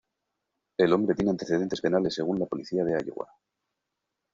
[0.79, 3.27] El hombre tiene antecedentes penales según la policía de Iowa.